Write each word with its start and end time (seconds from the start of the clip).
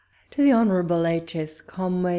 To 0.31 0.41
THE 0.41 0.49
Hon. 0.51 0.71
II. 0.89 1.21
S. 1.39 1.61
Conway. 1.61 2.09